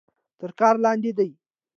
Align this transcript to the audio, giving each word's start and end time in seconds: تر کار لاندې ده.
تر 0.39 0.49
کار 0.59 0.75
لاندې 0.85 1.11
ده. 1.17 1.27